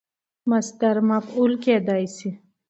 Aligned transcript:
مصدر 0.49 0.95
مفعول 1.11 1.53
کېدای 1.63 2.05
سي. 2.15 2.29